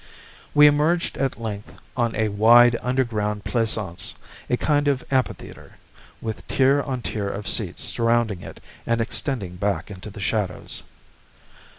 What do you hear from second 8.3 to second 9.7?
it and extending